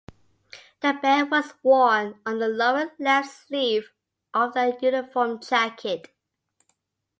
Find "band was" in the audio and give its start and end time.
0.99-1.53